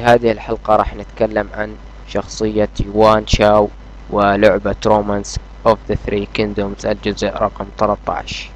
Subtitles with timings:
[0.00, 1.76] في هذه الحلقة راح نتكلم عن
[2.08, 3.68] شخصية يوان شاو
[4.10, 8.50] ولعبة Romance of the Three Kingdoms الجزء رقم 13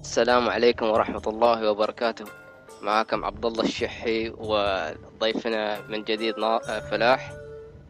[0.00, 2.45] السلام عليكم ورحمة الله وبركاته.
[2.86, 7.32] معكم عبد الله الشحي وضيفنا من جديد نا- فلاح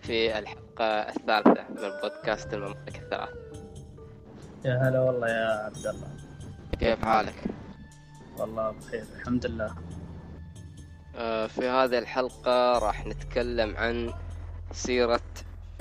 [0.01, 3.29] في الحلقة الثالثة من بودكاست المملكة الثلاث
[4.65, 6.09] يا هلا والله يا عبد الله
[6.81, 7.35] كيف حالك؟
[8.39, 9.71] والله بخير الحمد لله.
[11.17, 14.13] آه، في هذه الحلقة راح نتكلم عن
[14.73, 15.21] سيرة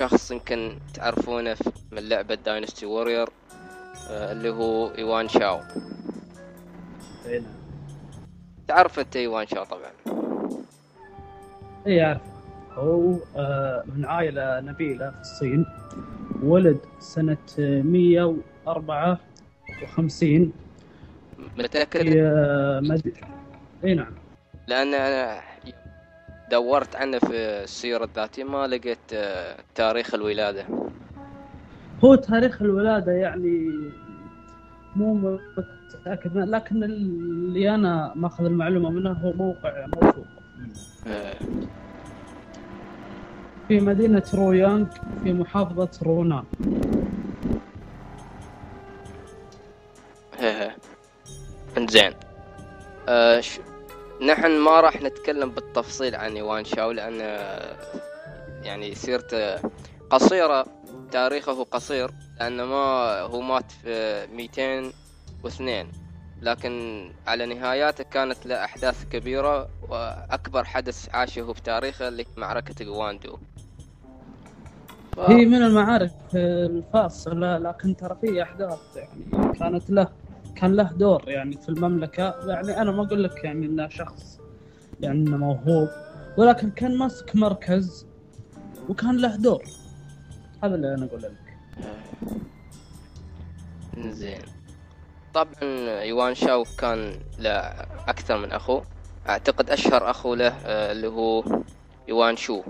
[0.00, 1.56] شخص يمكن تعرفونه
[1.92, 3.28] من لعبة داينستي وورير
[4.10, 5.60] اللي هو إيوان شاو.
[7.26, 7.55] اي نعم
[8.68, 9.90] تعرف انت ايوان شاو طبعا.
[11.86, 12.20] اي اعرف
[12.72, 15.66] هو آه، من عائلة نبيلة في الصين.
[16.42, 20.52] ولد سنة 154
[21.58, 23.12] متأكد؟ في آه، مد...
[23.84, 24.12] إي نعم.
[24.66, 25.40] لأن أنا
[26.50, 27.32] دورت عنه في
[27.64, 30.64] السيرة الذاتية ما لقيت آه، تاريخ الولادة.
[32.04, 33.70] هو تاريخ الولادة يعني
[34.96, 35.38] مو
[36.06, 40.26] منه، لكن اللي أنا ماخذ المعلومة منه هو موقع موثوق
[41.06, 41.34] آه،
[43.68, 44.86] في مدينة رويانغ
[45.22, 46.44] في محافظة رونان.
[51.78, 52.12] انزين
[53.08, 53.42] آه.
[54.22, 57.76] نحن ما راح نتكلم بالتفصيل عن ايوان شاو لأن آه،
[58.62, 59.56] يعني سيرته
[60.10, 60.66] قصيرة
[61.12, 64.26] تاريخه قصير لأن ما هو مات في
[65.46, 65.86] 202
[66.42, 73.38] لكن على نهاياته كانت له أحداث كبيرة وأكبر حدث عاشه في تاريخه اللي معركة جواندو
[75.16, 75.20] ف...
[75.20, 80.08] هي من المعارك الفاصلة لكن ترى في أحداث يعني كانت له
[80.56, 82.34] كان له دور يعني في المملكة.
[82.46, 84.40] يعني أنا ما أقول لك يعني إنه شخص
[85.00, 85.88] يعني إنه موهوب
[86.36, 88.06] ولكن كان ماسك مركز
[88.88, 89.64] وكان له دور.
[90.62, 91.56] هذا اللي أنا أقول لك.
[93.98, 94.55] زين
[95.36, 97.50] طبعا يوان شاو كان له
[98.08, 98.82] أكثر من أخو.
[99.28, 101.44] أعتقد أشهر أخو له آه، اللي هو
[102.08, 102.62] يوان شو.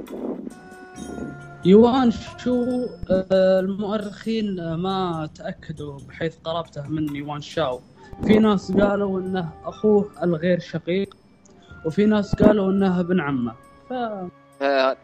[1.65, 2.65] يوان شو
[3.10, 7.81] آه، المؤرخين آه، ما تأكدوا بحيث قرابته من يوان شاو.
[8.27, 11.16] في ناس قالوا إنه أخوه الغير شقيق
[11.84, 13.54] وفي ناس قالوا إنه ابن عمه.
[13.91, 13.93] ف...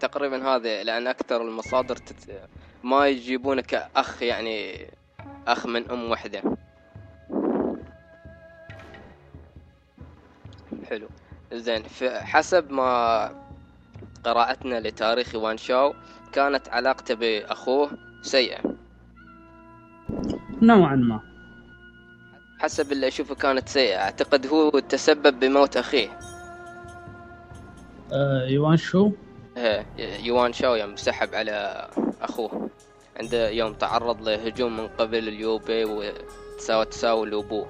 [0.00, 2.48] تقريبا هذا لأن أكثر المصادر تت...
[2.84, 4.86] ما يجيبونك أخ يعني
[5.46, 6.42] أخ من أم وحدة.
[10.92, 11.08] حلو.
[11.52, 13.30] زين حسب ما
[14.24, 15.94] قراءتنا لتاريخ وان شاو
[16.32, 17.90] كانت علاقته بأخوه
[18.22, 18.60] سيئة.
[20.62, 21.20] نوعا ما.
[22.58, 23.96] حسب اللي أشوفه كانت سيئة.
[23.96, 26.18] أعتقد هو تسبب بموت أخيه.
[28.12, 29.10] آه، يوان شو؟
[29.56, 31.88] إيه، يوان شاو يوم سحب على
[32.20, 32.70] أخوه.
[33.16, 37.66] عنده يوم تعرض لهجوم من قبل اليوبي وتساوى تساوي لأبوه.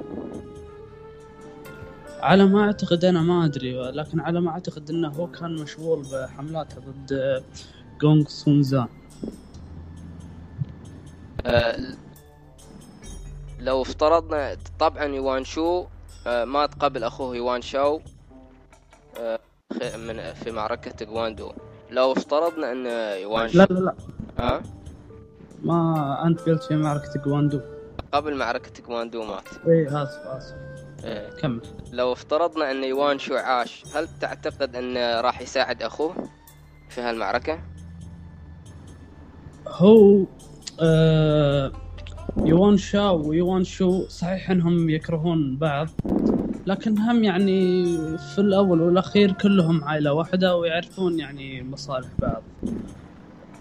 [2.23, 6.81] على ما أعتقد أنا ما أدري لكن على ما أعتقد إنه هو كان مشغول بحملاته
[6.81, 7.43] ضد
[8.01, 8.89] جونغ سونزان
[11.47, 11.77] آه،
[13.61, 15.85] لو افترضنا طبعا يوان شو
[16.27, 18.01] آه، مات قبل أخوه يوان شاو
[19.21, 19.39] آه،
[19.73, 21.53] خ- من في معركة جواندو.
[21.91, 22.87] لو افترضنا أن
[23.23, 23.81] يوان شو لا لا.
[23.81, 23.95] لا
[24.39, 24.63] ها؟
[25.63, 27.61] ما أنت قلت في معركة جواندو.
[28.13, 29.49] قبل معركة جواندو مات.
[29.67, 30.55] اي آسف آسف.
[31.05, 31.61] آه، كمل
[31.93, 36.15] لو افترضنا أن يوان شو عاش هل تعتقد أنه راح يساعد أخوه
[36.89, 37.59] في هالمعركة؟
[39.69, 40.25] هو
[40.81, 41.73] آه
[42.47, 45.89] يوان شاو ويوان شو صحيح أنهم يكرهون بعض
[46.67, 47.85] لكن هم يعني
[48.19, 52.43] في الأول والأخير كلهم عائلة واحدة ويعرفون يعني مصالح بعض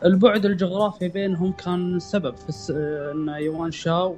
[0.06, 2.72] البعد الجغرافي بينهم كان سبب في الس...
[2.72, 4.18] أن يوان شاو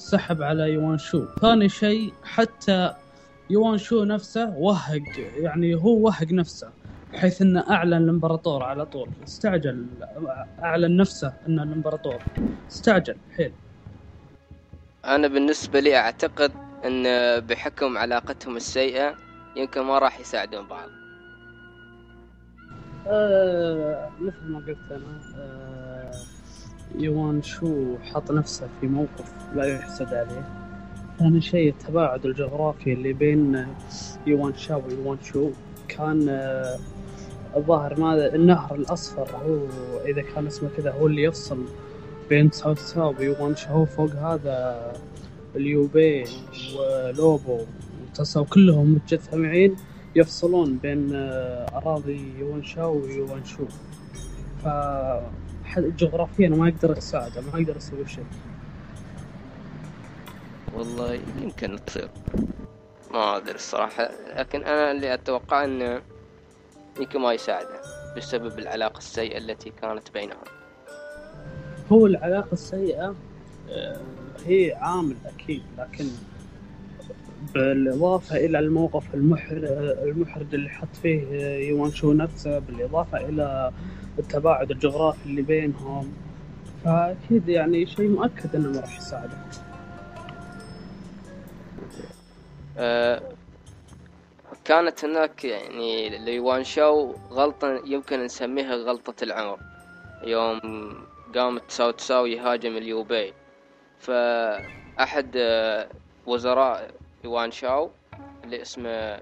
[0.00, 2.94] سحب على يوان شو ثاني شيء حتى
[3.50, 6.72] يوان شو نفسه وهق يعني هو وهق نفسه
[7.12, 9.08] بحيث إنه أعلن الامبراطور على طول.
[9.24, 9.86] استعجل
[10.62, 12.22] أعلن نفسه إنه الامبراطور
[12.70, 13.52] استعجل حيل.
[15.04, 16.50] أنا بالنسبة لي أعتقد
[16.84, 17.04] أن
[17.40, 19.16] بحكم علاقتهم السيئة
[19.56, 20.88] يمكن ما راح يساعدون بعض.
[23.06, 26.39] آه مثل ما قلت أنا آه
[26.98, 30.48] يوان شو حط نفسه في موقف لا يحسد عليه.
[31.18, 33.66] ثاني شيء التباعد الجغرافي اللي بين
[34.26, 35.50] يوان شاو ويوان شو.
[35.88, 36.78] كان آه،
[37.56, 39.58] الظاهر ما النهر الأصفر هو
[40.04, 41.64] إذا كان اسمه كذا هو اللي يفصل
[42.28, 43.84] بين تساو تساو ويوان شاو.
[43.84, 44.92] فوق هذا
[45.56, 46.24] اليوبي
[46.78, 47.58] ولوبو
[48.10, 49.76] وتساو كلهم متجمعين
[50.16, 53.64] يفصلون بين آه، أراضي يوان شاو ويوان شو.
[54.64, 54.68] ف
[55.78, 58.24] جغرافيا ما يقدر يساعده ما يقدر يسوي شيء.
[60.74, 62.08] والله يمكن تصير.
[63.10, 66.02] ما أدري الصراحة لكن أنا اللي أتوقع إنه
[67.00, 67.80] يمكن ما يساعده
[68.16, 70.44] بسبب العلاقة السيئة التي كانت بينهم.
[71.92, 73.14] هو العلاقة السيئة
[73.70, 74.00] آه،
[74.46, 76.04] هي عامل أكيد لكن
[77.54, 79.64] بالإضافة إلى الموقف المحرج
[80.02, 81.22] المحرج اللي حط فيه
[81.68, 83.72] يوان شو نفسه بالإضافة إلى
[84.18, 86.12] التباعد الجغرافي اللي بينهم.
[86.84, 89.36] فأكيد يعني شيء مؤكد إنه ما راح يساعده.
[92.78, 93.22] آه،
[94.64, 99.58] كانت هناك يعني ليوان شاو غلطة يمكن نسميها غلطة العمر.
[100.24, 100.60] يوم
[101.34, 103.32] قام تساو تساو يهاجم اليوبي.
[103.98, 105.88] فأحد آه،
[106.26, 107.90] وزراء يوان شاو
[108.44, 109.20] اللي اسمه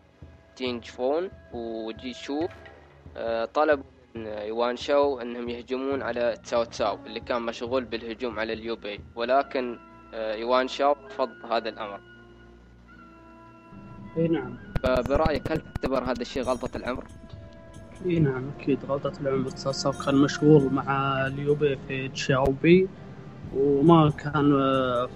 [0.57, 2.47] تينج فون وجي شو.
[3.17, 3.85] آه، طلبوا
[4.15, 9.01] من يوان شاو إنهم يهجمون على تساو تساو اللي كان مشغول بالهجوم على اليوبي.
[9.15, 9.79] ولكن
[10.15, 12.01] يوان شاو رفض هذا الأمر.
[14.17, 14.57] إي نعم.
[14.83, 17.05] فبرأيك هل تعتبر هذا الشيء غلطة العمر؟
[18.07, 19.49] إي نعم أكيد غلطة العمر.
[19.49, 22.89] ساساو كان مشغول مع ليوبي في تشاوبي.
[23.57, 24.53] وما كان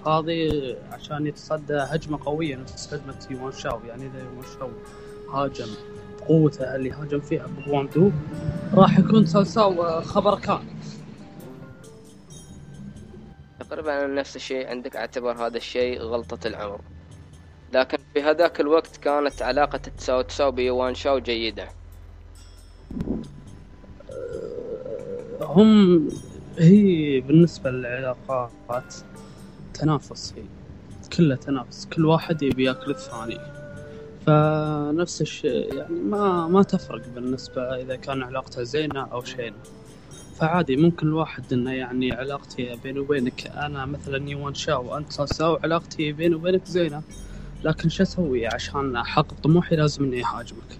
[0.05, 3.79] فاضي عشان يتصدى هجمة قوية نفس هجمة يوان شاو.
[3.87, 4.69] يعني إذا يوان شاو
[5.33, 5.67] هاجم
[6.19, 8.11] بقوته اللي هاجم فيها بغواندو
[8.73, 10.65] راح يكون ساساو خبر كان.
[13.59, 16.81] تقريبا نفس الشيء عندك اعتبر هذا الشيء غلطة العمر.
[17.73, 21.69] لكن في هذاك الوقت كانت علاقة تساو تساو بيوان شاو جيدة.
[25.41, 26.07] هم
[26.57, 28.93] هي بالنسبة للعلاقات
[29.73, 30.43] تنافس هي.
[31.17, 33.39] كلها تنافس كل واحد يبي ياكل الثاني.
[34.25, 39.57] فنفس الشيء يعني ما ما تفرق بالنسبة إذا كان علاقته زينة أو شينة.
[40.39, 46.11] فعادي ممكن الواحد إنه يعني علاقتي بيني وبينك أنا مثلا يوان شاو وأنت ساساو علاقتي
[46.11, 47.01] بيني وبينك زينة.
[47.63, 50.79] لكن شو أسوي عشان أحقق طموحي؟ لازم إني أهاجمك.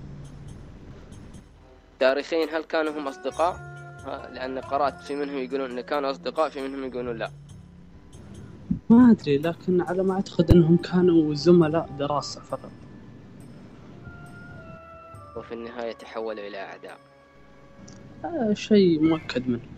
[1.99, 3.72] تاريخيا هل كانوا هم أصدقاء؟
[4.05, 7.31] لأن قرأت في منهم يقولون إن كانوا أصدقاء في منهم يقولون لا.
[8.89, 12.71] ما أدري لكن على ما أعتقد إنهم كانوا زملاء دراسة فقط.
[15.35, 16.99] وفي النهاية تحولوا إلى أعداء.
[18.25, 19.69] آه شيء مؤكد منه.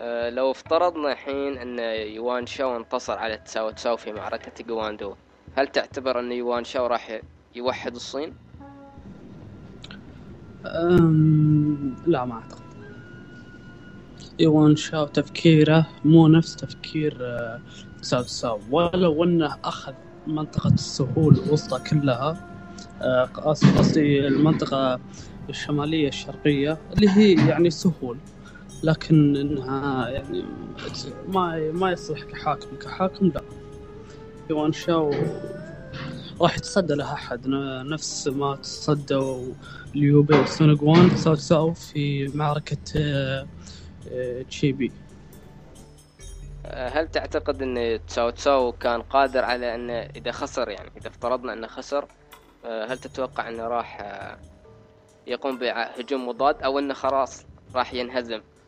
[0.00, 1.78] آه، لو افترضنا الحين إن
[2.14, 5.16] يوان شاو انتصر على تساو تساو في معركة جواندو
[5.52, 7.20] هل تعتبر إن يوان شاو راح
[7.54, 8.49] يوحد الصين؟
[12.06, 12.60] لا ما أعتقد.
[14.38, 17.60] يوان شاو تفكيره مو نفس تفكير آه،
[18.02, 19.92] تساو تساو ولو أنه أخذ
[20.26, 22.36] منطقة السهول الوسطى كلها
[23.02, 25.00] آه، قصدي المنطقة
[25.48, 28.18] الشمالية الشرقية اللي هي يعني سهول
[28.82, 30.44] لكن إنها يعني
[31.28, 32.76] ما ما يصلح كحاكم.
[32.76, 33.42] كحاكم لا.
[34.50, 35.10] يوان شاو
[36.40, 37.46] راح يتصدى له أحد.
[37.86, 39.52] نفس ما تصدوا
[39.94, 43.46] ليوبي وسونغوان ساو ساو في معركة آه،
[44.12, 44.92] آه، تشيبي
[46.74, 51.66] هل تعتقد إن تساو تساو كان قادر على انه إذا خسر يعني إذا افترضنا إنه
[51.66, 52.04] خسر
[52.64, 53.98] آه، هل تتوقع إنه راح
[55.26, 58.59] يقوم بهجوم مضاد أو إنه خلاص راح ينهزم؟ آه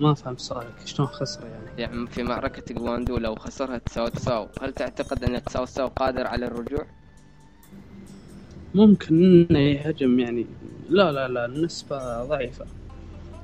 [0.00, 0.74] ما فهم سؤالك.
[0.84, 4.48] شلون خسر يعني؟ يعني في معركة جواندو لو خسرها تساو تساو.
[4.62, 6.86] هل تعتقد أن تساو تساو قادر على الرجوع؟
[8.74, 10.46] ممكن إنه يهجم يعني.
[10.88, 12.64] لا لا لا النسبة ضعيفة.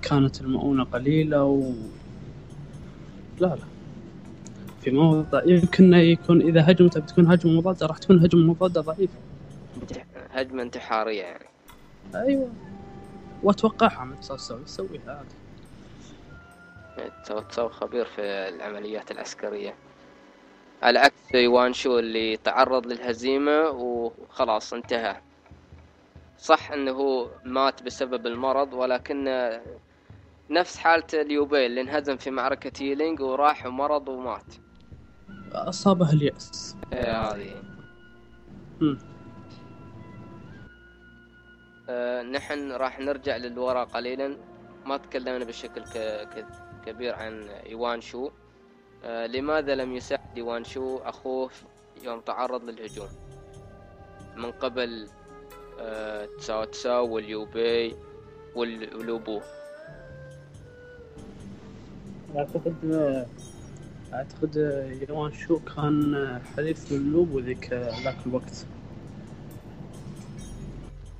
[0.02, 1.72] كانت المؤونة قليلة و
[3.40, 3.58] لا لا.
[4.80, 9.18] في موضع يمكن يكون إذا هجمته بتكون هجمة مضادة راح تكون هجمة مضادة ضعيفة.
[10.30, 11.46] هجمة انتحارية يعني.
[12.14, 12.50] أيوه.
[13.42, 15.36] واتوقعها من تساو يسويها عادي
[17.48, 19.74] تساو خبير في العمليات العسكرية.
[20.82, 25.16] على عكس يوان شو اللي تعرض للهزيمة وخلاص انتهى.
[26.38, 29.50] صح انه مات بسبب المرض ولكن
[30.50, 34.54] نفس حالة اليوبي اللي انهزم في معركة ييلينج وراح ومرض ومات.
[35.52, 36.76] أصابه اليأس.
[36.92, 37.62] إيه هذه.
[41.88, 44.36] آه، نحن راح نرجع للوراء قليلا.
[44.86, 45.84] ما تكلمنا بشكل
[46.86, 48.30] كبير عن إيوان شو.
[49.04, 51.50] آه، لماذا لم يساعد إيوان شو أخوه
[52.04, 53.08] يوم تعرض للهجوم؟
[54.36, 55.08] من قبل
[55.80, 57.96] آه، تساو تساو واليوبي
[58.54, 59.40] وال- والوبو
[62.36, 62.76] أعتقد
[64.12, 64.56] أعتقد
[65.08, 68.66] يوان شو كان حليف للوب ذيك ذاك الوقت.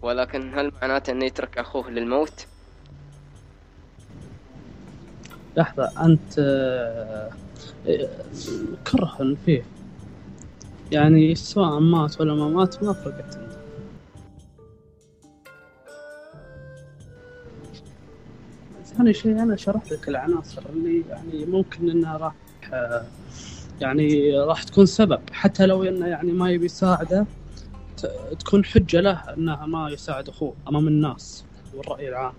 [0.02, 2.46] ولكن هل معناته انه يترك أخوه للموت؟
[5.56, 5.92] لحظة
[6.38, 7.30] آه،
[8.92, 9.64] كره فيه
[10.92, 13.38] يعني سواء مات ولا ما مات ما فرقت.
[18.84, 22.34] ثاني شيء أنا شرحت لك العناصر اللي يعني ممكن إنها راح
[23.80, 27.26] يعني راح تكون سبب حتى لو إنه يعني ما يبي يساعده
[28.40, 32.32] تكون حجة له إنه ما يساعد أخوه أمام الناس والرأي العام.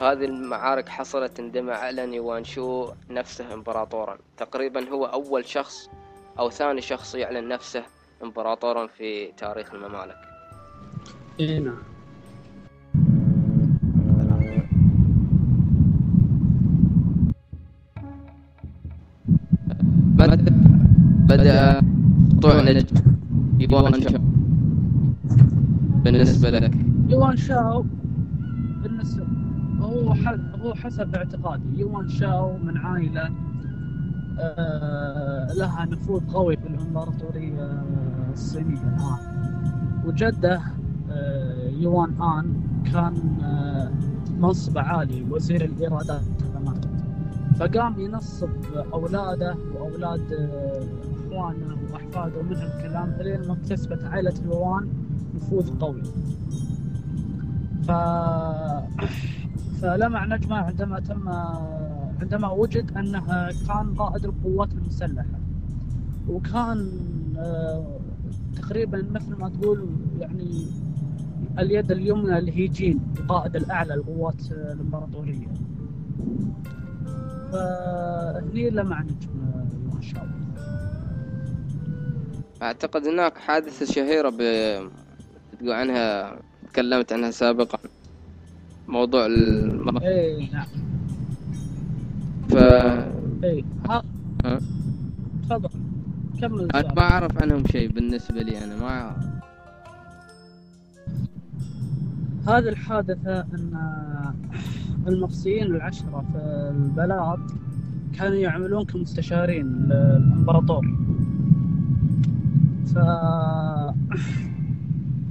[0.00, 4.18] هذه المعارك حصلت عندما أعلن يوانشو نفسه إمبراطورا.
[4.36, 5.90] تقريبا هو أول شخص
[6.38, 7.82] أو ثاني شخص يعلن نفسه
[8.22, 10.16] إمبراطورا في تاريخ الممالك.
[11.40, 11.82] إيه نعم.
[21.28, 21.89] بدأ
[22.40, 22.86] قطوع نجم
[23.60, 24.18] يوانشو
[26.04, 26.74] بالنسبة لك.
[27.08, 27.84] يوان شاو
[28.82, 29.24] بالنسبة
[29.80, 30.14] هو.
[30.62, 31.80] هو حسب اعتقادي.
[31.80, 33.30] يوان شاو من عائلة
[34.38, 37.82] آه لها نفوذ قوي في الإمبراطورية
[38.32, 38.82] الصينية.
[38.82, 39.18] الآن
[40.06, 40.60] وجدة
[41.10, 42.54] آه يوان آن
[42.92, 43.90] كان آه
[44.38, 45.24] منصبه عالي.
[45.30, 46.22] وزير الإيرادات
[47.58, 48.48] فقام ينصب
[48.92, 50.50] أولاده وأولاد
[51.32, 54.88] آه، إخوانه وأحفاده من هالكلام لين ما اكتسبت عائلة يوان
[55.34, 56.02] نفوذ قوي.
[57.82, 57.90] ف
[59.82, 61.28] فلمع نجمه عندما تم
[62.20, 65.38] عندما وجد انه كان قائد القوات المسلحة.
[66.28, 66.90] وكان
[67.38, 67.98] آه،
[68.56, 70.66] تقريبا مثل ما تقول يعني
[71.58, 75.48] اليد اليمنى لهيجين القائد الأعلى للقوات الإمبراطورية.
[77.52, 80.39] فهني لمع نجم آه، ما شاء الله.
[82.62, 84.38] أعتقد هناك حادثة شهيرة ب...
[85.58, 86.36] تقول عنها
[86.72, 87.78] تكلمت عنها سابقا.
[88.88, 89.98] موضوع الم...
[89.98, 90.66] اي نعم.
[92.48, 92.56] ف...
[93.44, 94.02] اي ها؟
[95.42, 95.68] تفضل.
[96.40, 96.68] كمل.
[96.96, 99.16] ما أعرف عنهم شيء بالنسبة لي أنا ما
[102.48, 103.76] هذه الحادثة أن
[105.06, 106.38] المقصيين العشرة في
[106.76, 107.38] البلاد
[108.18, 111.09] كانوا يعملون كمستشارين للإمبراطور.
[112.94, 112.98] ف...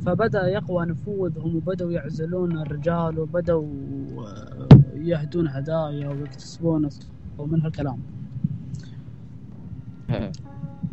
[0.05, 3.67] فبدأ يقوى نفوذهم وبدأوا يعزلون الرجال وبدأوا
[4.95, 6.89] يهدون هدايا ويكتسبون
[7.37, 7.99] ومن هالكلام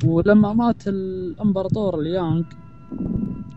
[0.05, 2.43] ولما مات الإمبراطور اليانغ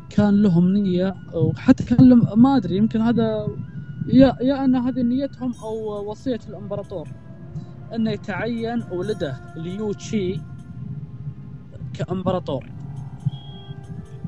[0.09, 3.47] كان لهم نية وحتى كان لهم ما أدري يمكن هذا
[4.07, 7.07] يا يا إن هذه نيتهم أو وصية الإمبراطور.
[7.95, 10.41] أنه يتعين ولده ليو تشي
[11.93, 12.78] كإمبراطور.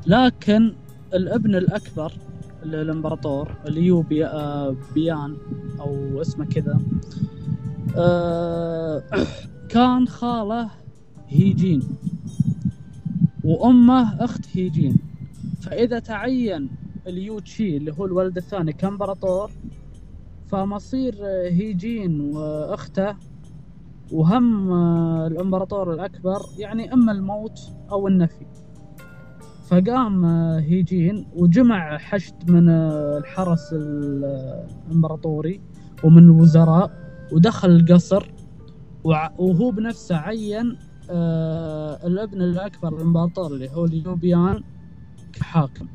[0.07, 0.73] لكن
[1.13, 2.13] الابن الأكبر
[2.63, 5.37] للإمبراطور ليو بي آه، بيان
[5.79, 6.79] أو اسمه كذا
[7.97, 9.03] آه،
[9.69, 10.69] كان خاله
[11.27, 11.83] هيجين
[13.43, 14.95] وأمه أخت هيجين.
[15.61, 16.69] فإذا تعين
[17.07, 19.51] اليوتشي اللي هو الولد الثاني كإمبراطور
[20.47, 23.15] فمصير هيجين وأخته
[24.11, 24.73] وهم
[25.27, 27.59] الإمبراطور الأكبر يعني اما الموت
[27.91, 28.45] أو النفي.
[29.71, 30.25] فقام
[30.55, 35.61] هيجين وجمع حشد من الحرس الامبراطوري
[36.03, 36.91] ومن الوزراء
[37.31, 38.31] ودخل القصر
[39.03, 40.77] وهو بنفسه عين
[41.09, 44.63] آه الابن الأكبر الإمبراطور اللي هو اليوبيان
[45.33, 45.87] كحاكم.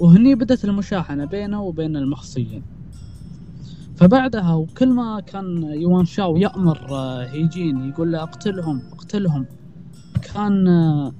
[0.00, 2.62] وهني بدت المشاحنة بينه وبين المخصيين.
[3.96, 9.46] فبعدها وكل ما كان يوان شاو يأمر آه هيجين يقول له اقتلهم اقتلهم.
[10.34, 11.12] كان آه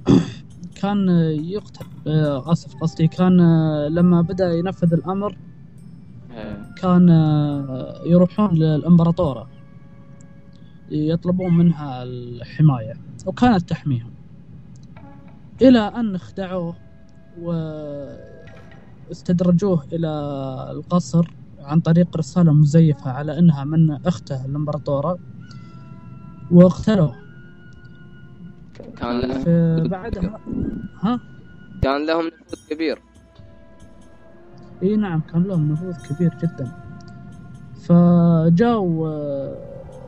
[0.83, 1.09] كان
[1.43, 1.85] يقتل.
[2.07, 5.37] آه آسف قصدي كان آه لما بدأ ينفذ الأمر
[6.81, 9.47] كان آه، يروحون للإمبراطورة
[10.91, 12.93] يطلبون منها الحماية
[13.25, 14.11] وكانت تحميهم.
[15.61, 16.75] إلى أن خدعوه
[19.09, 20.09] واستدرجوه إلى
[20.71, 21.27] القصر
[21.59, 25.19] عن طريق رسالة مزيفة على إنها من أخته الإمبراطورة
[26.51, 27.22] واقتلوه.
[28.97, 30.39] كان لهم بعدها
[31.01, 31.19] ها؟
[31.81, 33.01] كان لهم نفوذ كبير.
[34.83, 36.71] إي نعم كان لهم نفوذ كبير جدا.
[37.75, 39.57] فجاءوا آه،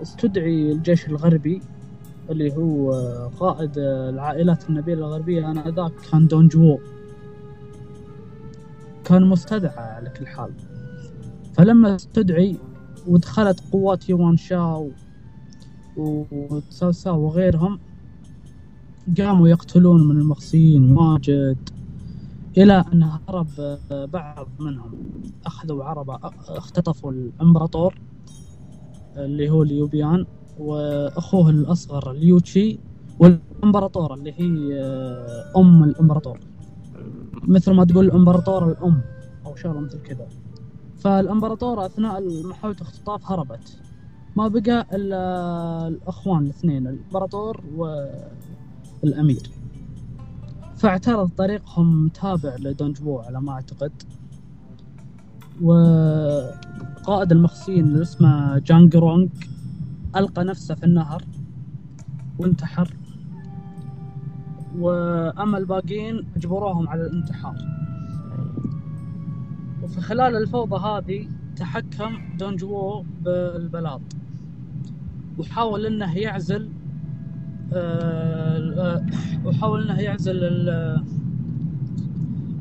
[0.01, 1.61] استدعي الجيش الغربي
[2.29, 2.91] اللي هو
[3.39, 6.79] قائد العائلات النبيلة الغربية آنذاك كان دون جوو
[9.05, 10.51] كان مستدعى على كل حال.
[11.53, 12.57] فلما استدعي
[13.07, 14.91] ودخلت قوات يوان شاو
[15.97, 17.79] وتساوساو وغيرهم
[19.17, 21.57] قاموا يقتلون من المخصيين واجد
[22.57, 24.91] إلى أن هرب بعض منهم.
[25.45, 27.95] أخذوا عربة اختطفوا الإمبراطور
[29.17, 30.25] اللي هو اليوبيان
[30.59, 32.79] وأخوه الأصغر ليوتشي
[33.19, 34.79] والإمبراطورة اللي هي
[35.57, 36.39] أم الإمبراطور.
[37.43, 39.01] مثل ما تقول الإمبراطورة الأم
[39.45, 40.27] أو شغلة مثل كذا.
[40.97, 43.77] فالإمبراطورة أثناء محاولة اختطاف هربت.
[44.35, 47.63] ما بقى إلا الأخوان الاثنين الإمبراطور
[49.03, 49.49] والأمير
[50.75, 53.91] فاعترض طريقهم تابع لدونجبو على ما أعتقد.
[55.61, 59.29] وقائد المخصين اللي اسمه جانجرونج
[60.15, 61.23] ألقى نفسه في النهر
[62.39, 62.93] وانتحر.
[64.77, 67.55] وأما الباقيين أجبروهم على الانتحار.
[69.83, 74.01] وفي خلال الفوضى هذه تحكم دونجوو بالبلاط.
[75.37, 76.69] وحاول إنه يعزل
[79.45, 80.39] وحاول إنه يعزل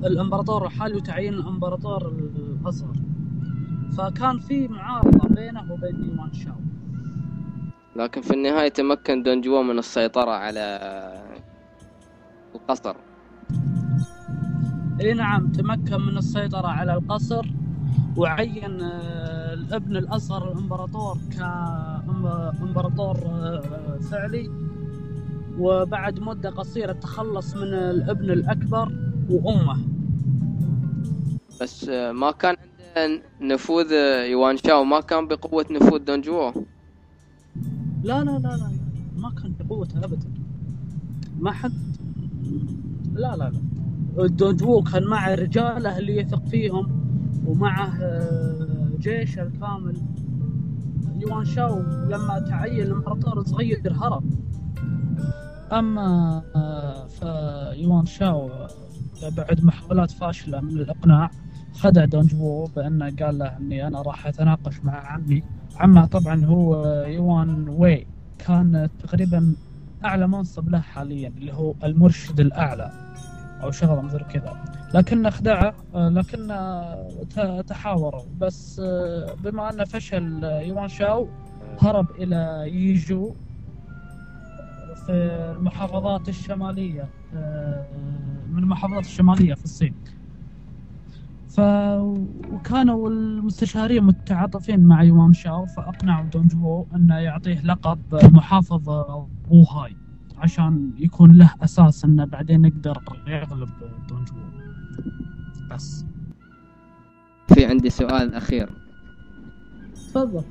[0.04, 2.96] الإمبراطور الحالي وتعيين الإمبراطور الأصغر.
[3.98, 6.54] فكان في معارضة بينه وبين يوان شاو.
[7.96, 10.78] لكن في النهاية تمكن دونجوو من السيطرة على
[12.54, 12.96] القصر.
[15.00, 17.46] إي نعم تمكن من السيطرة على القصر.
[18.16, 24.50] وعين آه، الابن الأصغر الإمبراطور كإمبراطور آه، فعلي.
[25.58, 28.92] وبعد مدة قصيرة تخلص من الابن الأكبر
[29.30, 29.78] وأمه.
[31.60, 32.56] بس آه، ما كان
[32.96, 33.92] عنده نفوذ
[34.30, 36.52] يوان شاو ما كان بقوة نفوذ دونجو
[38.02, 38.70] لا لا لا لا
[39.16, 40.28] ما كان بقوته ابدا.
[41.38, 41.72] ما حد
[43.14, 43.50] لا لا
[44.16, 44.26] لا.
[44.26, 46.88] دونجو كان معه رجاله اللي يثق فيهم
[47.46, 49.96] ومعه آه، جيش الكامل.
[51.16, 54.24] يوان شاو لما تعين الامبراطور صغير هرب.
[55.74, 58.48] أما آه، فيوان شاو
[59.22, 61.30] آه، بعد محاولات فاشلة من الإقناع
[61.72, 65.42] خدع دونجبو بأنه قال له إني أنا راح أتناقش مع عمي.
[65.76, 68.06] عمه طبعا هو يوان وي
[68.38, 69.56] كان تقريبا
[70.04, 72.90] أعلى منصب له حاليا اللي هو المرشد الأعلى
[73.62, 74.52] أو شغلة مثل كذا.
[74.94, 76.48] لكن خدعه لكن
[77.66, 78.80] تحاوروا بس
[79.44, 81.28] بما أن فشل يوان شاو
[81.80, 83.34] هرب إلى ييجو.
[84.94, 85.12] في
[85.56, 87.08] المحافظات الشمالية
[88.50, 89.94] من المحافظات الشمالية في الصين.
[91.48, 91.60] ف
[92.52, 98.88] وكانوا المستشارين متعاطفين مع يوان شاو فأقنعوا دونجبو أنه يعطيه لقب محافظ
[99.48, 99.96] ووهاي
[100.36, 103.70] عشان يكون له أساس أنه بعدين يقدر يغلب
[104.08, 104.38] دونجبو
[105.70, 106.04] بس.
[107.54, 108.70] في عندي سؤال أخير.
[109.94, 110.44] تفضل.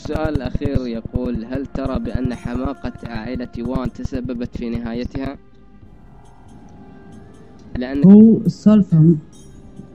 [0.00, 5.38] السؤال الأخير يقول هل ترى بأن حماقة عائلة وان تسببت في نهايتها؟
[7.76, 9.16] لأن هو السالفة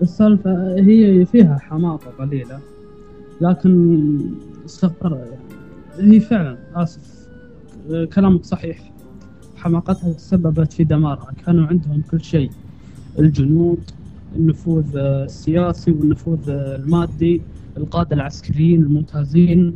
[0.02, 2.60] السالفة هي فيها حماقة قليلة
[3.42, 4.20] لكن
[4.66, 5.28] استغفر
[6.00, 7.28] يعني هي فعلا آسف
[8.16, 8.92] كلامك صحيح
[9.56, 12.52] حماقتها تسببت في دمارها كانوا عندهم كل شيء
[13.20, 13.92] الجنود
[14.36, 17.42] النفوذ السياسي والنفوذ المادي
[17.78, 19.76] القادة العسكريين الممتازين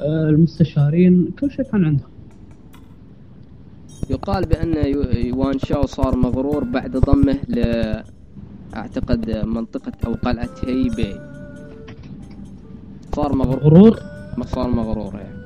[0.00, 2.10] المستشارين كل شيء كان عندهم.
[4.10, 4.74] يقال بأن
[5.26, 7.58] يوان شاو صار مغرور بعد ضمه ل
[8.76, 11.14] أعتقد منطقة أو قلعة هيبي
[13.16, 13.98] صار مغرور.
[14.38, 15.38] ما صار مغرور يعني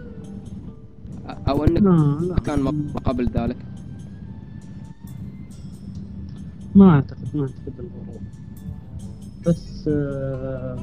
[1.49, 2.35] أو أنك لا لا.
[2.35, 2.69] كان
[3.05, 3.57] قبل ذلك؟
[6.75, 8.21] ما أعتقد ما أعتقد الغرور
[9.47, 10.79] بس آه،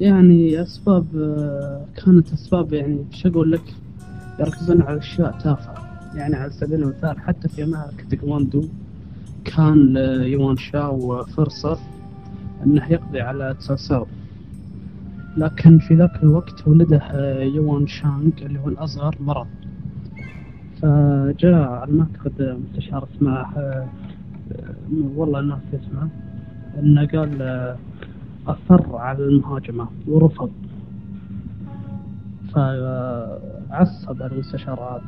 [0.00, 3.74] يعني أسباب آه، كانت أسباب يعني شو أقول لك؟
[4.40, 5.82] يركزون على أشياء تافهة.
[6.16, 8.64] يعني على سبيل المثال حتى في معركة تايكوندو
[9.44, 11.78] كان يوان شاو فرصة
[12.64, 14.06] أنه يقضي على تساساو
[15.36, 19.46] لكن في ذاك الوقت ولده آه، يوان شانغ اللي هو الأصغر مرض.
[20.82, 23.46] فجاء على ما أعتقد مستشار اسمه
[25.16, 26.08] والله ناس اسمه
[26.78, 27.42] إنه قال
[28.46, 30.50] أصر على المهاجمة ورفض.
[32.54, 35.02] فعصب المستشار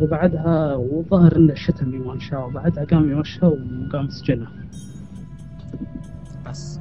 [0.00, 2.48] وبعدها وظهر انه شتم يوان شاو.
[2.48, 4.46] وبعدها قام يوشى وقام سجنه.
[6.46, 6.80] بس.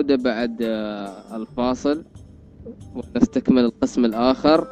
[0.00, 2.04] عودة بعد آه، الفاصل
[2.94, 4.66] ونستكمل القسم الآخر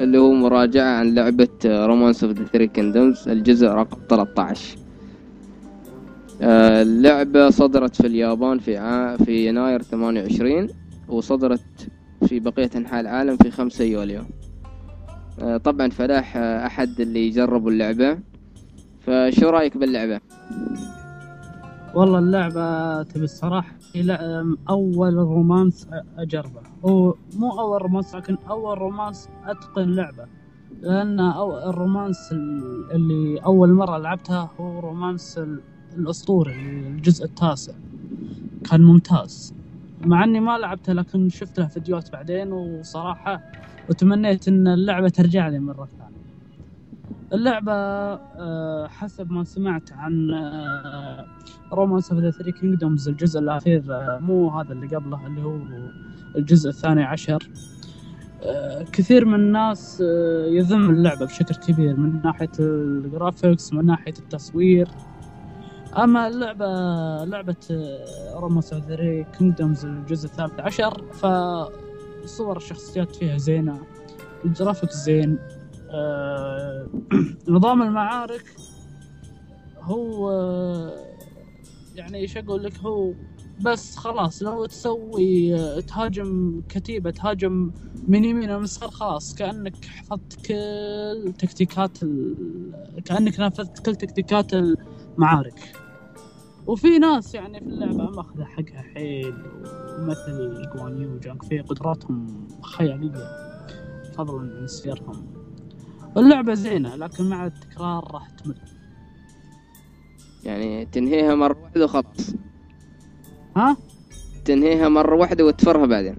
[0.00, 4.78] اللي هو مراجعة عن لعبة Romance of the Three Kingdoms الجزء رقم 13
[6.42, 9.16] آه، اللعبة صدرت في اليابان في.
[9.24, 10.68] في يناير 28
[11.08, 11.88] وصدرت
[12.28, 14.22] في بقية أنحاء العالم في 5 يوليو
[15.42, 18.18] آه، طبعا فلاح أحد اللي جربوا اللعبة
[19.00, 20.20] فشو رأيك باللعبة؟
[21.94, 23.78] والله اللعبة تبي الصراحة
[24.70, 26.62] أول Romance أجربه.
[26.84, 30.28] هو مو أول Romance لكن أول Romance أتقن لعبة.
[30.82, 31.20] لأن
[31.70, 35.64] ال Romance ال- اللي أول مرة لعبتها هو Romance ال-
[35.96, 37.74] الأسطوري الجزء التاسع.
[38.70, 39.54] كان ممتاز.
[40.00, 43.42] مع إني ما لعبته لكن شفت له فيديوهات بعدين وصراحة
[43.88, 46.13] وتمنيت إن اللعبة ترجع لي مرة ثانية.
[47.34, 50.30] اللعبة آه، حسب ما سمعت عن
[51.72, 55.58] Romance of the Three Kingdoms الجزء الأخير آه، مو هذا اللي قبله اللي هو
[56.36, 57.48] الجزء الثاني عشر.
[58.42, 60.00] آه، كثير من الناس
[60.48, 64.88] يذم اللعبة بشكل كبير من ناحية ال graphics من ناحية التصوير.
[65.96, 66.66] أما اللعبة
[67.24, 67.56] لعبة
[68.34, 73.78] Romance of the Kingdoms الجزء الثالث عشر فصور الشخصيات فيها زينة
[74.44, 75.38] الجرافيكس زين.
[77.48, 78.44] نظام المعارك
[79.80, 80.30] هو
[81.94, 83.12] يعني إيش أقول لك هو
[83.60, 85.52] بس خلاص لو تسوي
[85.82, 87.70] تهاجم كتيبة تهاجم
[88.08, 92.34] من يمين يسار خلاص كأنك حفظت كل تكتيكات ال...
[93.04, 95.72] كأنك نفذت كل تكتيكات المعارك.
[96.66, 99.34] وفي ناس يعني في اللعبة ماخذه حقها حيل
[99.98, 103.28] ومثل جوان يو وجانك في قدراتهم خيالية
[104.16, 105.33] فضلا عن سيرهم.
[106.16, 108.54] اللعبة زينة لكن مع التكرار راح تمل.
[110.44, 112.34] يعني تنهيها مرة واحدة وخلاص.
[113.56, 113.76] ها؟
[114.44, 116.16] تنهيها مرة واحدة وتفرها بعدين.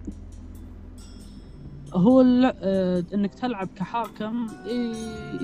[1.93, 2.53] هو الل...
[2.61, 4.47] آه، إنك تلعب كحاكم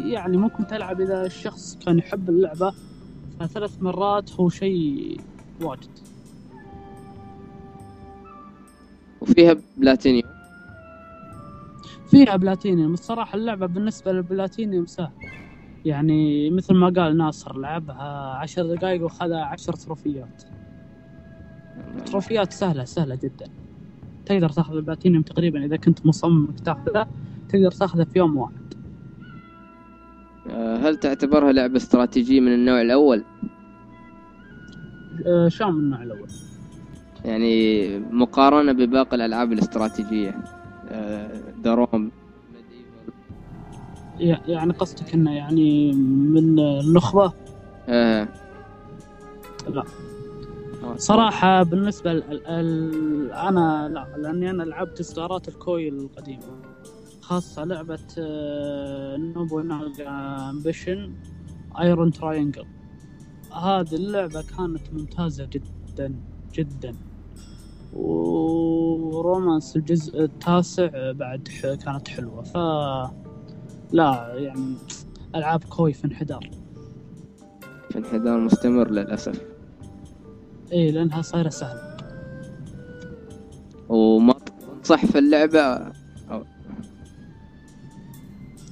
[0.05, 2.73] يعني ممكن تلعب إذا الشخص كان يحب اللعبة.
[3.39, 5.21] فثلاث مرات هو شيء
[5.61, 5.99] واجد.
[9.21, 10.40] وفيها بلاتينيوم.
[12.11, 12.93] فيها بلاتينيوم.
[12.93, 15.11] الصراحة اللعبة بالنسبة للبلاتينيوم سهله
[15.85, 20.43] يعني مثل ما قال ناصر لعبها عشر دقائق وخذها عشر تروفيات.
[22.05, 23.45] تروفيات سهلة سهلة جدا.
[24.25, 27.07] تقدر تاخذ البلاتينيوم تقريبا إذا كنت مصمم انك تاخذه
[27.49, 28.73] تقدر تاخذه في يوم واحد.
[30.49, 33.23] آه، هل تعتبرها لعبة استراتيجية من النوع الأول؟
[35.25, 36.29] آه، شام من النوع الأول؟
[37.25, 40.29] يعني مقارنة بباقي الألعاب الاستراتيجية.
[40.29, 40.60] آه،
[41.63, 42.11] دروم.
[44.19, 45.91] يع- يعني قصدك إنه يعني
[46.33, 47.33] من النخبة؟
[47.89, 48.27] آه.
[49.69, 49.83] لا.
[50.83, 52.23] آه، صراحة بالنسبة ل...
[52.47, 53.31] ال...
[53.31, 56.61] أنا لا لأني أنا لعبت إصدارات الكوي القديمة
[57.21, 61.13] خاصة لعبة آه، Nobunaga's Ambition
[61.79, 62.65] Iron Triangle
[63.63, 66.15] هذه اللعبة كانت ممتازة جدا
[66.53, 66.95] جدا.
[67.93, 71.47] و Romance الجزء التاسع بعد
[71.85, 72.43] كانت حلوة.
[72.43, 72.57] ف
[73.91, 74.75] لا يعني
[75.35, 76.49] ألعاب Koei في انحدار.
[77.89, 79.41] في انحدار مستمر للأسف.
[80.71, 81.97] اي لأنها صايرة سهلة.
[83.89, 85.91] وما تنصح في اللعبة؟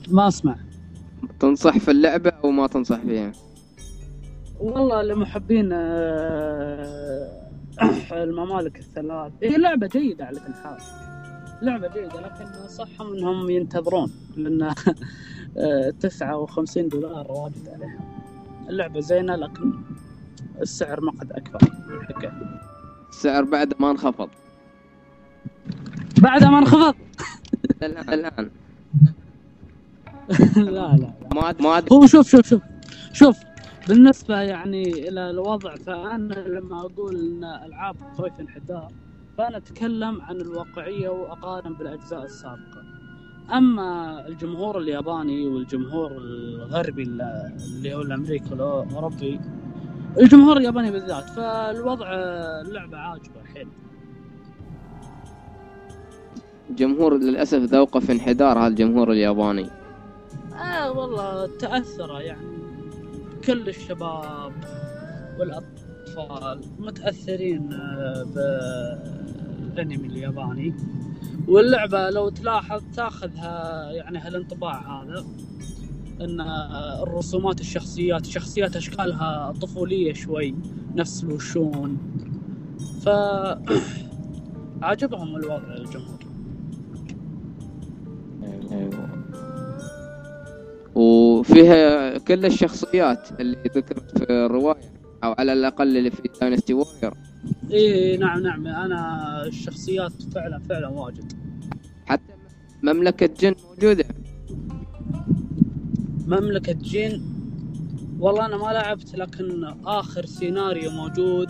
[0.08, 0.56] ما أسمع.
[1.40, 3.32] تنصح في اللعبة أو ما تنصح فيها؟
[4.60, 7.49] والله لمحبين آه،
[8.12, 9.32] الممالك الثلاث.
[9.44, 10.78] هي لعبة جيدة على كل حال.
[11.62, 14.62] لعبة جيدة لكن أنصحهم أنهم ينتظرون لأن
[15.58, 18.00] آه، تسعة وخمسين دولار واجد عليها
[18.70, 19.74] اللعبة زينة لكن
[20.62, 21.00] السعر
[21.32, 21.60] أكبر.
[21.90, 22.32] من حقه
[23.10, 24.30] السعر بعد ما انخفض.
[26.22, 26.96] بعد ما انخفض.
[27.84, 28.50] الآن الآن.
[30.56, 31.14] لا لا لا.
[31.36, 32.62] ما ما هو شوف شوف شوف.
[33.14, 33.38] شوف
[33.90, 38.92] بالنسبة يعني إلى الوضع فأنا لما أقول إن ألعاب كوي في انحدار
[39.38, 42.84] فأنا أتكلم عن الواقعية وأقارن بالأجزاء السابقة.
[43.54, 49.40] أما الجمهور الياباني والجمهور الغربي اللي هو الأمريكي والأوروبي
[50.20, 52.08] الجمهور الياباني بالذات فالوضع
[52.66, 53.68] اللعبة عاجبة حيل
[56.70, 59.70] جمهور للأسف ذوقه في انحدار هالجمهور الياباني.
[60.54, 62.59] آه والله تأثر يعني.
[63.46, 64.54] كل الشباب
[65.40, 70.74] والأطفال متأثرين آه، بالأنمي الياباني.
[71.48, 75.26] واللعبة لو تلاحظ تاخذها يعني هالانطباع هذا
[76.22, 80.56] إن آه، الرسومات الشخصيات شخصيات أشكالها طفولية شوي
[80.96, 81.98] نفس الوشون.
[83.02, 83.10] ف
[84.82, 86.20] عجبهم الوضع الجمهور
[88.72, 89.10] أيوه
[91.40, 94.82] وفيها كل الشخصيات اللي ذكرت في الرواية
[95.24, 97.14] أو على الأقل اللي في داينستي وورير
[97.72, 98.68] إي نعم نعم.
[98.68, 101.34] أنا الشخصيات فعلا فعلا واجد.
[102.06, 102.34] حتى
[102.84, 104.06] مملكة جين موجودة.
[106.28, 107.22] مملكة جين
[108.20, 111.50] والله أنا ما لعبت لكن آخر سيناريو موجود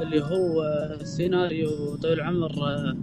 [0.00, 0.62] اللي هو
[1.02, 2.96] سيناريو طويل العمر آه،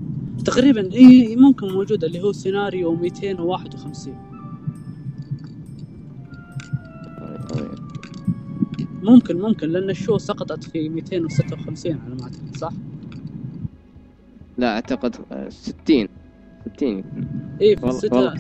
[0.46, 4.35] تقريبا إي ممكن موجود اللي هو سيناريو 251
[9.06, 12.72] ممكن ممكن لأن الشو سقطت في 256 على ما أعتقد صح؟
[14.58, 16.08] لا أعتقد آه، 60
[16.76, 17.04] 60
[17.62, 18.34] اي في والله.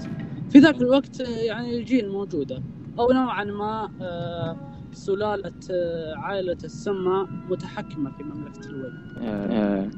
[0.49, 2.62] في ذاك الوقت يعني الجين موجودة.
[2.99, 4.58] أو نوعا ما آه،
[4.93, 9.89] سلالة آه، عائلة السماء متحكمة في مملكة الولي آه،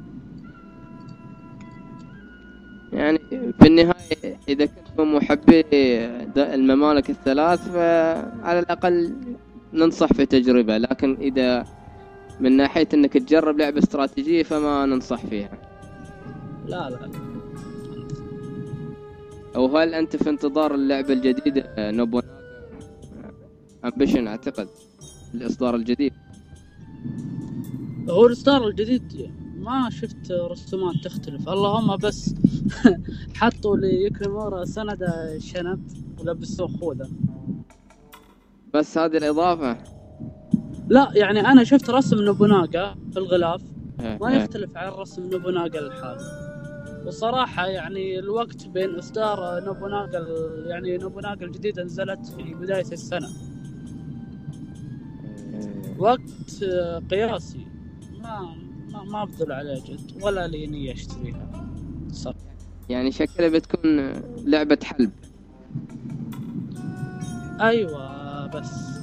[2.94, 3.20] يعني
[3.60, 5.64] في النهاية إذا كنت من محبي
[6.38, 9.14] الممالك الثلاث فعلى الأقل
[9.74, 11.66] ننصح في تجربة لكن إذا
[12.40, 15.52] من ناحية أنك تجرب لعبة استراتيجية فما ننصح فيها.
[16.68, 17.12] لا لا.
[19.56, 22.38] أو هل أنت في انتظار اللعبة الجديدة؟ آه، نوبوناغا.
[23.86, 24.68] أمبيشن أعتقد
[25.34, 26.14] الإصدار الجديد.
[28.10, 31.50] هو الستار الجديد ما شفت رسومات تختلف.
[31.50, 32.36] اللهم بس
[33.40, 35.80] حطوا ليوكيمورا سندة شنب
[36.20, 37.10] ولبسوه خوذة.
[38.74, 39.78] بس هذه الإضافة.
[40.88, 43.62] لا يعني أنا شفت رسم نوبوناغا في الغلاف.
[44.00, 44.38] آه، ما آه.
[44.38, 46.48] يختلف عن رسم نوبوناغا الحالي
[47.06, 50.26] وصراحة يعني الوقت بين إصدار نوبوناغا
[50.66, 53.30] يعني نوبوناغا الجديدة نزلت في بداية السنة.
[56.00, 57.68] وقت آه، قياسي.
[58.24, 58.56] ما
[58.94, 61.70] ما, ما أبذل عليه جد ولا لي نية أشتريها.
[62.12, 62.38] صراحة.
[62.90, 64.14] يعني شكلها بتكون
[64.46, 65.12] لعبة حلب.
[67.62, 68.17] أيوة.
[68.48, 68.98] بس.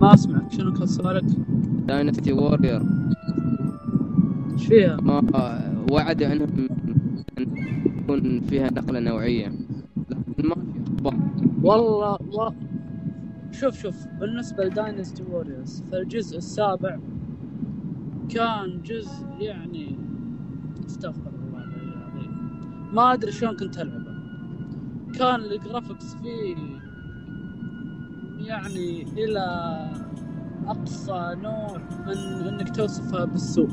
[0.00, 0.52] ما أسمعك.
[0.52, 1.24] شنو كان سؤالك؟
[1.86, 2.82] داينستي وورير
[4.52, 5.22] إيش فيها؟ ما
[5.90, 6.68] وعد عنهم
[7.38, 7.46] أن
[7.98, 9.52] يكون فيها نقلة نوعية.
[10.10, 11.10] لكن ما في
[11.62, 12.50] والله و...
[13.52, 14.06] شوف شوف.
[14.20, 16.98] بالنسبة لداينستي ووريرز فالجزء السابع
[18.28, 19.96] كان جزء يعني
[20.86, 21.29] استغفر
[22.92, 24.14] ما أدري شلون كنت العبه
[25.18, 26.56] كان ال graphics فيه
[28.38, 29.44] يعني إلى
[30.66, 33.70] أقصى نوع من إنك توصفها بالسوء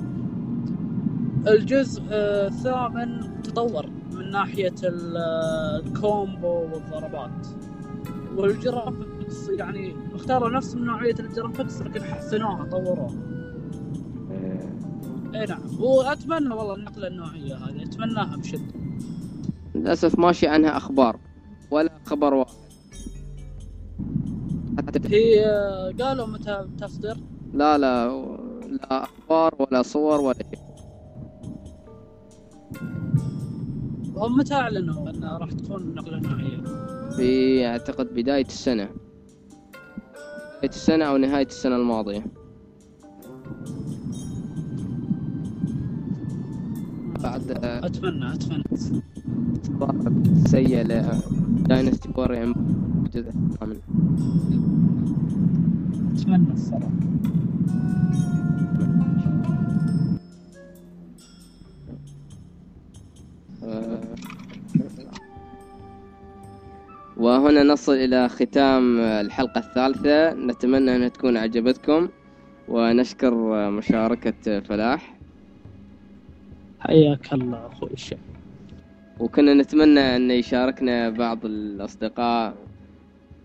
[1.48, 7.48] الجزء آه، الثامن تطور من ناحية آه، ال combo والضربات.
[8.36, 13.16] وال graphics يعني اختاروا نفس من نوعية ال graphics لكن حسنوها طوروها.
[15.36, 15.62] اي نعم.
[15.80, 18.87] وأتمنى والله النقلة النوعية هذه أتمناها بشدة.
[19.78, 21.20] للأسف ماشي عنها أخبار
[21.72, 22.58] ولا خبر واحد
[24.78, 27.18] حتى هي آه، قالوا متى تصدر
[27.54, 28.08] لا لا
[28.68, 30.60] لا أخبار ولا صور ولا شيء.
[34.16, 36.62] هم متى أعلنوا انها راح تكون نقلة نوعية
[37.16, 38.90] في أعتقد بداية السنة.
[40.58, 42.26] بداية السنة أو نهاية السنة الماضية.
[47.24, 48.64] بعد أتمنى أتمنى.
[48.74, 49.02] إصدار
[50.48, 53.80] سيء لداينستي وورير الجزء الثامن
[56.16, 56.90] أتمنى الصراحة.
[67.18, 70.34] وهنا نصل إلى ختام الحلقة الثالثة.
[70.34, 72.08] نتمنى أنها تكون عجبتكم
[72.68, 73.36] ونشكر
[73.72, 75.18] مشاركة فلاح.
[76.80, 78.20] حياك الله أخوي الشيخ.
[79.20, 82.56] وكنا نتمنى أن يشاركنا بعض الأصدقاء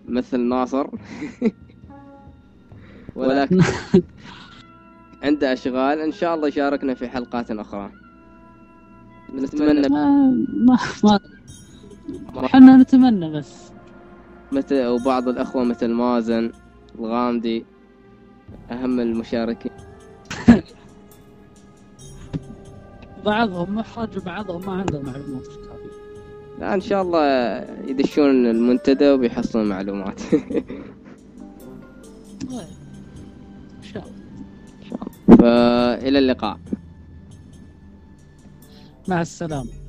[0.09, 0.87] مثل ناصر.
[3.17, 3.61] ولكن
[5.25, 7.91] عنده أشغال إن شاء الله يشاركنا في حلقات أخرى.
[9.35, 10.31] نتمنى ما
[12.35, 13.73] ما إحنا نتمنى بس.
[14.53, 16.53] مثل وبعض الأخوة مثل مازن
[16.99, 17.65] الغامدي
[18.71, 19.73] أهم المشاركين.
[23.25, 25.62] بعضهم محرج وبعضهم ما عنده معلومات.
[26.63, 27.25] لا إن شاء الله
[27.91, 30.21] يدشون المنتدى وبيحصلون معلومات.
[32.51, 32.67] طيب.
[33.79, 35.37] إن شاء الله.
[35.37, 36.59] فإلى اللقاء.
[39.09, 39.82] مع السلامة.